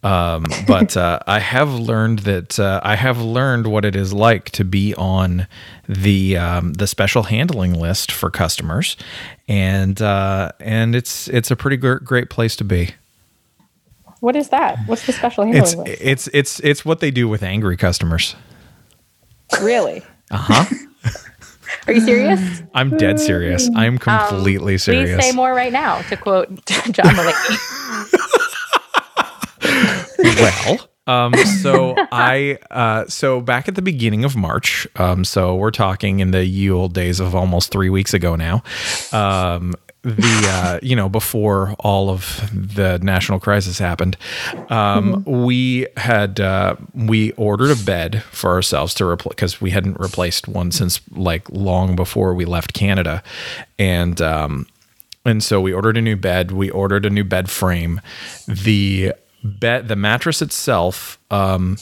[0.01, 4.49] Um, but uh, I have learned that uh, I have learned what it is like
[4.51, 5.45] to be on
[5.89, 8.95] the um, the special handling list for customers,
[9.49, 12.91] and uh, and it's it's a pretty gr- great place to be.
[14.21, 14.79] What is that?
[14.85, 16.01] What's the special handling It's list?
[16.01, 18.35] it's it's it's what they do with angry customers.
[19.62, 20.01] Really?
[20.31, 20.75] Uh huh.
[21.88, 22.62] Are you serious?
[22.73, 23.69] I'm dead serious.
[23.75, 25.15] I'm completely serious.
[25.15, 28.45] Please say more right now, to quote John Mulaney.
[30.23, 35.71] well um so i uh so back at the beginning of march um so we're
[35.71, 38.62] talking in the ye old days of almost three weeks ago now
[39.12, 44.15] um the uh you know before all of the national crisis happened
[44.69, 49.99] um we had uh we ordered a bed for ourselves to replace because we hadn't
[49.99, 53.21] replaced one since like long before we left canada
[53.77, 54.65] and um
[55.25, 56.51] and so we ordered a new bed.
[56.51, 58.01] We ordered a new bed frame.
[58.47, 61.78] The bed, the mattress itself, um,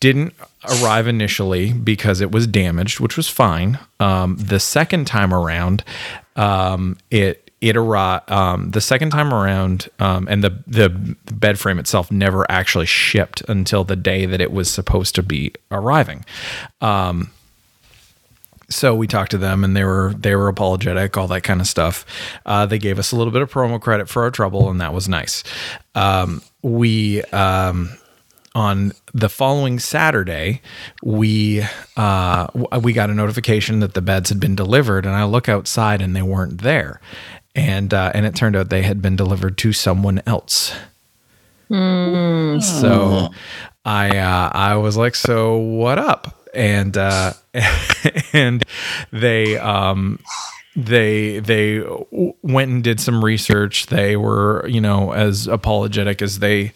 [0.00, 3.78] didn't arrive initially because it was damaged, which was fine.
[4.00, 5.84] Um, the second time around,
[6.36, 8.30] um, it it arrived.
[8.30, 10.88] Um, the second time around, um, and the the
[11.32, 15.52] bed frame itself never actually shipped until the day that it was supposed to be
[15.70, 16.24] arriving.
[16.80, 17.30] Um,
[18.70, 21.66] so we talked to them and they were they were apologetic all that kind of
[21.66, 22.04] stuff.
[22.44, 24.92] Uh, they gave us a little bit of promo credit for our trouble and that
[24.92, 25.42] was nice.
[25.94, 27.90] Um, we um,
[28.54, 30.60] on the following saturday
[31.02, 31.62] we
[31.96, 32.46] uh,
[32.82, 36.14] we got a notification that the beds had been delivered and i look outside and
[36.16, 37.00] they weren't there.
[37.54, 40.72] And uh, and it turned out they had been delivered to someone else.
[42.60, 43.30] So
[43.84, 46.37] I uh, I was like, so what up?
[46.54, 47.32] And uh,
[48.32, 48.64] and
[49.12, 50.20] they um
[50.78, 51.84] they they
[52.42, 53.86] went and did some research.
[53.86, 56.72] They were you know as apologetic as they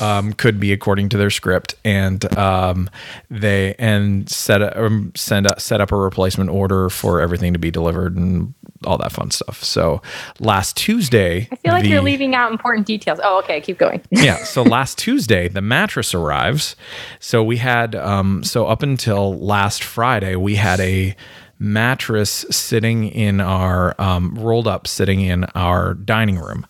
[0.00, 2.90] um, could be according to their script, and um,
[3.30, 7.58] they and set a, um, send a, set up a replacement order for everything to
[7.58, 8.52] be delivered and
[8.84, 9.64] all that fun stuff.
[9.64, 10.02] So
[10.40, 13.18] last Tuesday, I feel like you're leaving out important details.
[13.24, 13.62] Oh, okay.
[13.62, 14.02] Keep going.
[14.10, 14.36] yeah.
[14.44, 16.76] So last Tuesday, the mattress arrives.
[17.18, 21.16] So we had, um, so up until last Friday, we had a
[21.58, 26.66] mattress sitting in our, um, rolled up, sitting in our dining room.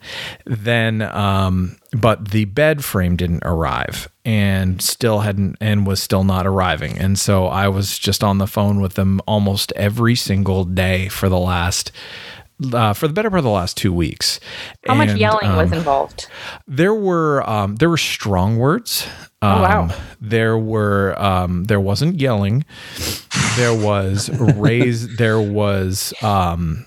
[0.47, 6.47] Then, um, but the bed frame didn't arrive and still hadn't, and was still not
[6.47, 6.99] arriving.
[6.99, 11.29] And so I was just on the phone with them almost every single day for
[11.29, 11.93] the last,
[12.73, 14.41] uh, for the better part of the last two weeks.
[14.87, 16.27] How much And, yelling was um, involved?
[16.67, 19.07] there were um, there were strong words.
[19.41, 19.89] Um, Oh, wow.
[20.21, 22.65] There were um, there wasn't yelling.
[23.59, 25.17] There was raise.
[25.17, 26.87] there was um,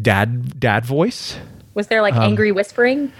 [0.00, 1.36] dad dad voice.
[1.74, 3.12] Was there like um, angry whispering?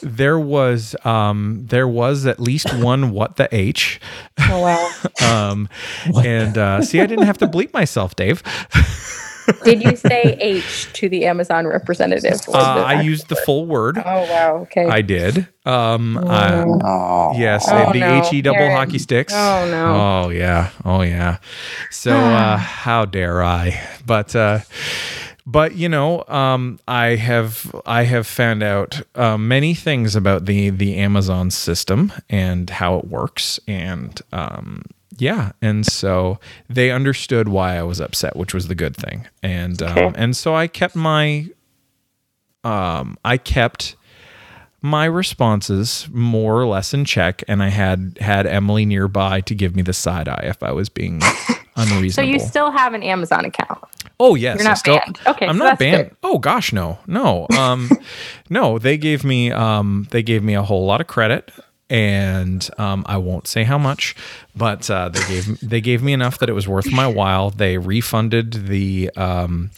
[0.00, 4.00] There was um, there was at least one what the h.
[4.38, 4.90] Oh wow.
[5.22, 5.68] Um,
[6.24, 8.42] and uh, see, I didn't have to bleep myself, Dave.
[9.64, 12.40] Did you say H to the Amazon representative?
[12.48, 13.98] Uh, I used the full word.
[13.98, 14.56] Oh wow.
[14.62, 14.86] Okay.
[14.86, 15.46] I did.
[15.66, 18.72] Um, I- Oh, Yes, Oh, the no, HE double Aaron.
[18.76, 19.32] hockey sticks.
[19.34, 20.26] Oh, no.
[20.26, 20.70] Oh yeah.
[20.84, 21.38] Oh yeah.
[21.90, 23.80] So uh how dare I?
[24.06, 24.60] But uh
[25.46, 30.70] but you know, um I have I have found out uh, many things about the
[30.70, 34.82] the Amazon system and how it works and um
[35.18, 36.38] yeah, and so
[36.68, 39.26] they understood why I was upset, which was the good thing.
[39.42, 41.48] And um, and so I kept my
[42.64, 43.96] um I kept
[44.82, 49.76] my responses more or less in check and i had had emily nearby to give
[49.76, 51.20] me the side eye if i was being
[51.76, 53.78] unreasonable so you still have an Amazon account.
[54.18, 55.20] oh yes you're not still, banned.
[55.26, 56.16] Okay, i'm so not banned good.
[56.22, 57.90] oh gosh no no um
[58.50, 61.50] no they gave me um they gave me a whole lot of credit
[61.90, 64.14] and um, I won't say how much,
[64.54, 67.50] but uh, they gave they gave me enough that it was worth my while.
[67.50, 69.72] They refunded the um,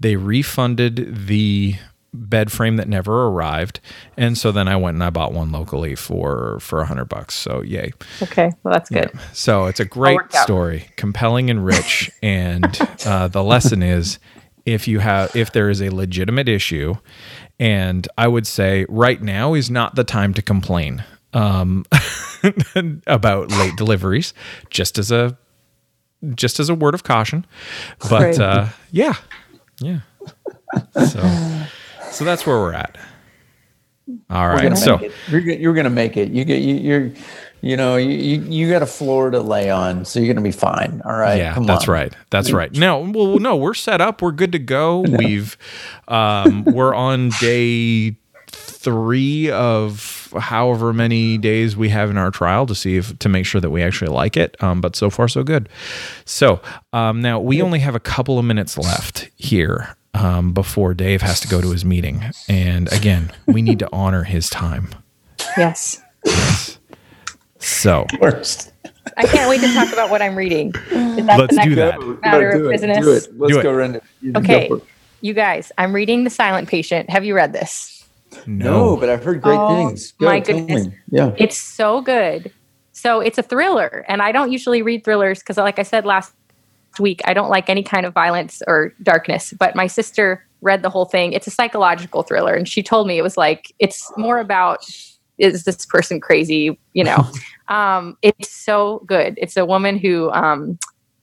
[0.00, 1.76] they refunded the
[2.14, 3.80] bed frame that never arrived,
[4.16, 7.34] and so then I went and I bought one locally for for a hundred bucks.
[7.34, 7.92] So yay!
[8.22, 9.12] Okay, well that's good.
[9.34, 14.18] So it's a great story, compelling and rich, and uh, the lesson is
[14.64, 16.94] if you have if there is a legitimate issue,
[17.60, 21.84] and I would say right now is not the time to complain um,
[23.06, 24.34] about late deliveries,
[24.70, 25.36] just as a
[26.34, 27.46] just as a word of caution.
[28.08, 29.14] But uh, yeah,
[29.80, 30.00] yeah.
[30.94, 31.66] So
[32.10, 32.96] so that's where we're at.
[34.30, 34.98] All right, so.
[35.28, 36.30] You're, you're gonna make it.
[36.30, 37.12] You get you, you're,
[37.60, 40.50] you know, you, you you got a floor to lay on, so you're gonna be
[40.50, 41.02] fine.
[41.04, 41.36] All right.
[41.36, 41.92] Yeah, Come that's on.
[41.92, 42.16] right.
[42.30, 42.72] That's right.
[42.78, 44.22] No, well, no, we're set up.
[44.22, 45.00] We're good to go.
[45.00, 45.58] We've,
[46.06, 48.16] um, we're on day
[48.46, 50.00] three of
[50.32, 53.70] however many days we have in our trial to see if to make sure that
[53.70, 54.60] we actually like it.
[54.62, 55.68] Um, but so far so good.
[56.24, 56.60] So
[56.92, 61.40] um, now we only have a couple of minutes left here um, before Dave has
[61.40, 64.88] to go to his meeting, and again, we need to honor his time.
[65.56, 66.00] Yes.
[67.58, 68.72] So Worst.
[69.16, 70.68] I can't wait to talk about what I'm reading.
[70.90, 72.20] Is that Let's the do next that.
[72.22, 72.70] matter do of it.
[72.72, 72.98] business?
[73.04, 73.38] Do it.
[73.38, 73.96] Let's Do go around.
[73.96, 74.02] it.
[74.20, 74.68] You Okay.
[74.68, 74.88] go for it.
[75.20, 77.10] You guys, I'm reading The Silent Patient.
[77.10, 77.97] Have you read this?
[78.46, 80.12] No, but I've heard great Oh, things.
[80.12, 80.86] Go, my goodness.
[80.86, 80.92] me.
[81.10, 81.34] Yeah.
[81.38, 82.52] It's so good.
[82.92, 86.32] So it's a thriller, and I don't usually read thrillers because, like I said last
[86.98, 89.54] week, I don't like any kind of violence or darkness.
[89.58, 91.32] But my sister read the whole thing.
[91.32, 94.84] It's a psychological thriller, and she told me it was like it's more about
[95.38, 96.78] is this person crazy?
[96.92, 97.24] You know,
[97.68, 99.34] um, it's so good.
[99.40, 100.78] It's a woman who um,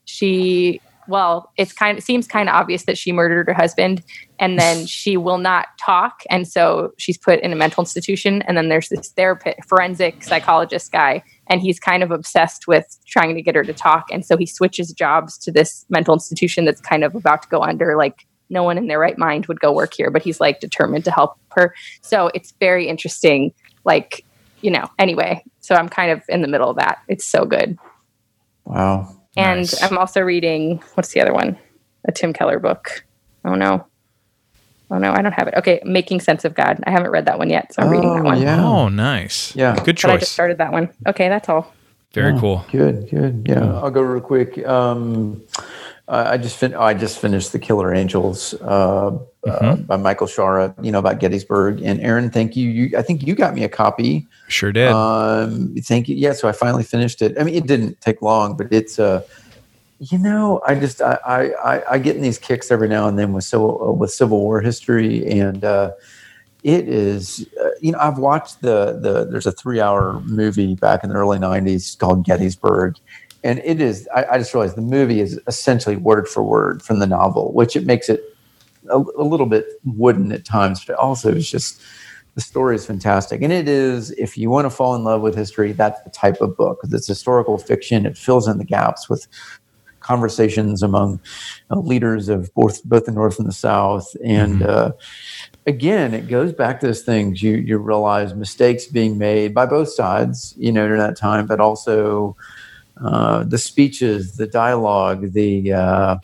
[0.06, 4.02] she well, it's kind of seems kind of obvious that she murdered her husband,
[4.38, 8.42] and then she will not talk, and so she's put in a mental institution.
[8.42, 13.34] And then there's this therapist, forensic psychologist guy, and he's kind of obsessed with trying
[13.34, 16.80] to get her to talk, and so he switches jobs to this mental institution that's
[16.80, 17.96] kind of about to go under.
[17.96, 21.04] Like no one in their right mind would go work here, but he's like determined
[21.04, 21.74] to help her.
[22.02, 23.52] So it's very interesting.
[23.84, 24.24] Like
[24.62, 25.44] you know, anyway.
[25.60, 26.98] So I'm kind of in the middle of that.
[27.08, 27.78] It's so good.
[28.64, 29.15] Wow.
[29.36, 29.82] And Nice.
[29.82, 31.58] I'm also reading what's the other one?
[32.06, 33.04] A Tim Keller book.
[33.44, 33.86] Oh no.
[34.90, 35.54] Oh no, I don't have it.
[35.54, 36.78] Okay, Making Sense of God.
[36.86, 38.40] I haven't read that one yet, so I'm reading that one.
[38.40, 38.64] yeah.
[38.64, 39.54] oh, nice.
[39.56, 39.74] Yeah.
[39.84, 40.90] good But I just started that one.
[41.08, 41.72] Okay, that's all.
[42.12, 42.64] Very Oh, cool.
[42.70, 43.46] Good, good.
[43.48, 44.64] Yeah, I'll go real quick.
[44.66, 45.42] Um,
[46.08, 50.74] I I just fin- I just finished The Killer Angels uh, uh, by Michael Shaara.
[50.84, 51.82] You know about Gettysburg.
[51.82, 52.68] And Aaron, thank you.
[52.68, 54.26] You, I think you got me a copy.
[54.48, 54.90] Sure did.
[54.90, 56.16] Um, thank you.
[56.16, 57.38] Yeah, so I finally finished it.
[57.38, 59.22] I mean, it didn't take long, but it's uh,
[59.98, 63.18] you know, I just I I, I, I get in these kicks every now and
[63.18, 65.92] then with civil uh, with Civil War history, and uh,
[66.62, 71.02] it is uh, you know I've watched the the there's a three hour movie back
[71.02, 72.96] in the early '90s called Gettysburg.
[73.46, 74.08] And it is.
[74.14, 77.76] I, I just realized the movie is essentially word for word from the novel, which
[77.76, 78.20] it makes it
[78.90, 81.80] a, a little bit wooden at times, but also it's just
[82.34, 83.42] the story is fantastic.
[83.42, 86.40] And it is if you want to fall in love with history that's the type
[86.40, 86.80] of book.
[86.82, 89.28] It's historical fiction it fills in the gaps with
[90.00, 91.20] conversations among
[91.70, 94.16] uh, leaders of both both the north and the south.
[94.24, 94.90] And uh,
[95.66, 99.88] again it goes back to those things you you realize mistakes being made by both
[99.88, 102.36] sides you know during that time but also
[103.02, 106.16] uh, the speeches the dialogue the uh,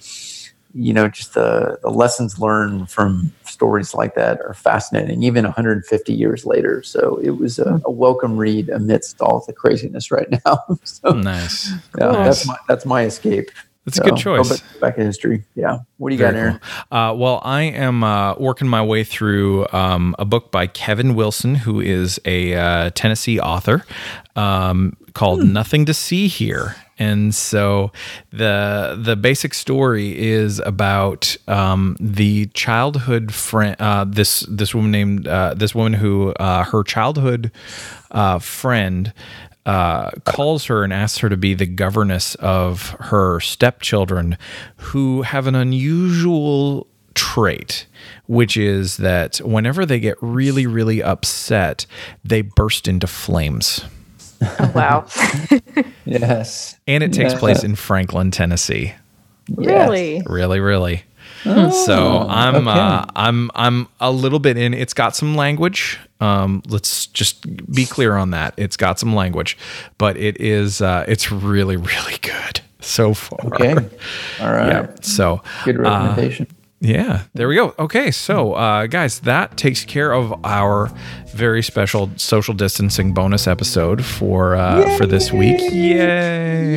[0.75, 6.15] you know, just the, the lessons learned from stories like that are fascinating, even 150
[6.15, 6.83] years later.
[6.83, 10.65] So it was a, a welcome read amidst all the craziness right now.
[10.85, 11.71] so nice.
[11.99, 12.25] yeah, Nice.
[12.25, 13.51] that's my that's my escape.
[13.85, 14.61] That's a good choice.
[14.81, 15.45] back in history.
[15.57, 15.81] Yeah.
[15.99, 16.61] What do you Very got, Aaron?
[16.91, 16.99] cool.
[16.99, 21.57] Uh, well, I am uh, working my way through um, a book by Kevin Wilson,
[21.57, 23.85] who is a uh, Tennessee author,
[24.37, 27.91] um, called "Nothing to See Here." And so
[28.31, 33.77] the the basic story is about um, the childhood friend.
[33.81, 37.51] Uh, this this woman named uh, this woman who uh, her childhood
[38.11, 39.13] uh, friend
[39.67, 44.37] uh, calls her and asks her to be the governess of her stepchildren
[44.77, 47.87] who have an unusual trait,
[48.27, 51.87] which is that whenever they get really, really upset,
[52.25, 53.85] they burst into flames.
[54.43, 55.07] Oh, wow.
[56.05, 56.77] Yes.
[56.87, 57.39] And it takes Yeah.
[57.39, 58.93] place in Franklin, Tennessee.
[59.57, 60.23] really?
[60.27, 61.05] Really, really.
[61.45, 63.11] so I'm uh, Oh.
[63.17, 64.75] I'm I'm a little bit in.
[64.75, 65.99] It's got some language.
[66.21, 68.55] Um, let's just be clear on that.
[68.57, 69.57] It's got some language,
[69.99, 73.39] but it is uh, it's really really good so far.
[73.55, 73.75] Okay.
[74.41, 74.69] All right.
[74.73, 74.87] Yeah.
[75.03, 76.47] So Good uh, recommendation.
[76.83, 77.75] Yeah, there we go.
[77.79, 80.91] Okay, so uh, guys, that takes care of our
[81.29, 85.61] very special social distancing bonus episode for uh, for this week.
[85.61, 86.77] Yay!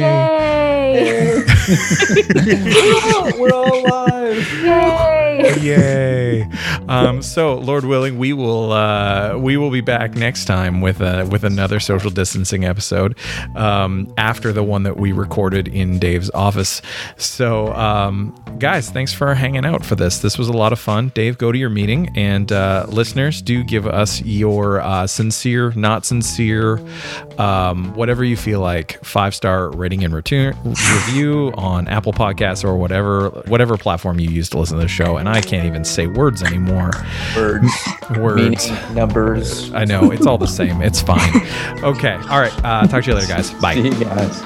[0.94, 1.46] Yay!
[3.40, 4.54] We're all alive.
[4.64, 5.60] Yay!
[5.62, 6.50] Yay!
[6.88, 11.28] Um, so, Lord willing, we will uh, we will be back next time with uh,
[11.30, 13.18] with another social distancing episode
[13.56, 16.82] um, after the one that we recorded in Dave's office.
[17.18, 20.20] So, um, guys, thanks for hanging out for this.
[20.20, 21.12] This was a lot of fun.
[21.16, 26.06] Dave, go to your meeting, and uh, listeners, do give us your uh, sincere, not
[26.06, 26.80] sincere,
[27.40, 32.76] um, whatever you feel like, five star rating and return review on Apple Podcasts or
[32.78, 35.18] whatever whatever platform you use to listen to the show.
[35.18, 36.92] And I can't even say words anymore.
[37.36, 37.72] Words,
[38.18, 38.70] Words.
[38.70, 39.74] meaning, numbers.
[39.74, 40.82] I know it's all the same.
[40.82, 41.36] It's fine.
[41.84, 42.14] Okay.
[42.30, 42.54] All right.
[42.64, 43.52] Uh, talk to you later, guys.
[43.56, 43.76] Bye.
[43.76, 44.42] See you guys.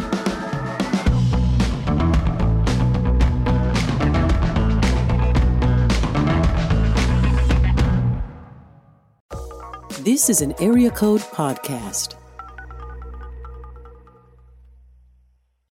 [9.99, 12.15] This is an Area Code Podcast.